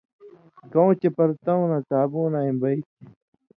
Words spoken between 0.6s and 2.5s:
کو ڇہ پرہ تاؤں نہ څابُون